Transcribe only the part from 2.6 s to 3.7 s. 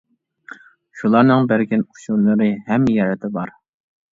ھەممە يەردە بار.